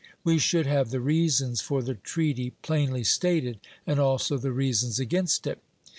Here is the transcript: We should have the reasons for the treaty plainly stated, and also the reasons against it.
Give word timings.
We 0.23 0.39
should 0.39 0.65
have 0.65 0.89
the 0.89 0.99
reasons 0.99 1.61
for 1.61 1.83
the 1.83 1.93
treaty 1.93 2.53
plainly 2.63 3.03
stated, 3.03 3.59
and 3.85 3.99
also 3.99 4.39
the 4.39 4.51
reasons 4.51 4.97
against 4.99 5.45
it. 5.45 5.61